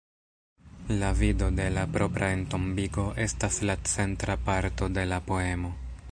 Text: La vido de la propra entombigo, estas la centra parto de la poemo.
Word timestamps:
La 0.99 1.11
vido 1.13 1.51
de 1.51 1.67
la 1.69 1.83
propra 1.97 2.31
entombigo, 2.37 3.05
estas 3.27 3.59
la 3.71 3.75
centra 3.95 4.37
parto 4.49 4.89
de 4.97 5.05
la 5.13 5.21
poemo. 5.31 5.75